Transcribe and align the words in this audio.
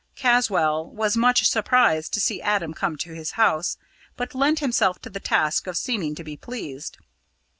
Caswall 0.15 0.89
was 0.89 1.15
much 1.15 1.47
surprised 1.47 2.11
to 2.15 2.19
see 2.19 2.41
Adam 2.41 2.73
come 2.73 2.95
to 2.97 3.13
his 3.13 3.33
house, 3.33 3.77
but 4.17 4.33
lent 4.33 4.57
himself 4.57 4.97
to 5.03 5.11
the 5.11 5.19
task 5.19 5.67
of 5.67 5.77
seeming 5.77 6.15
to 6.15 6.23
be 6.23 6.35
pleased. 6.35 6.97